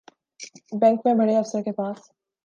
[0.73, 1.99] bank میں بڑے افسر کے پاس